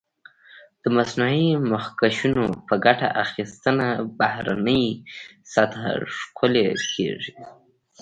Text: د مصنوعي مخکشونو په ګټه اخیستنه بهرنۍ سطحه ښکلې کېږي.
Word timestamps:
د 0.81 0.83
مصنوعي 0.97 1.47
مخکشونو 1.71 2.45
په 2.67 2.73
ګټه 2.85 3.07
اخیستنه 3.23 3.87
بهرنۍ 4.19 4.85
سطحه 5.53 5.93
ښکلې 6.17 6.67
کېږي. 6.93 7.33